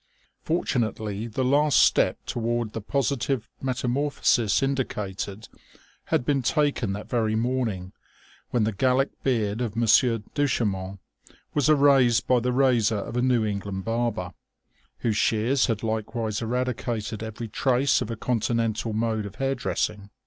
Fortunately 0.41 1.27
the 1.27 1.43
last 1.45 1.77
step 1.77 2.17
toward 2.25 2.73
the 2.73 2.81
positive 2.81 3.47
metamorphosis 3.61 4.63
indicated 4.63 5.47
had 6.05 6.25
been 6.25 6.41
taken 6.41 6.93
that 6.93 7.07
very 7.07 7.35
morning, 7.35 7.93
when 8.49 8.63
the 8.63 8.71
Gallic 8.71 9.11
beard 9.21 9.61
of 9.61 9.75
Monsieur 9.75 10.17
Duchemin 10.33 10.97
was 11.53 11.69
erased 11.69 12.25
by 12.25 12.39
the 12.39 12.51
razor 12.51 12.97
of 12.97 13.15
a 13.15 13.21
New 13.21 13.45
England 13.45 13.85
barber, 13.85 14.33
whose 15.01 15.17
shears 15.17 15.67
had 15.67 15.83
likewise 15.83 16.41
eradicated 16.41 17.21
every 17.21 17.47
trace 17.47 18.01
of 18.01 18.09
a 18.09 18.15
Continental 18.15 18.93
mode 18.93 19.27
of 19.27 19.35
hair 19.35 19.53
dressing. 19.53 20.09